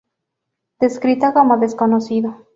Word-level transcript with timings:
Descrita 0.79 1.31
como 1.31 1.59
"desconocido". 1.59 2.47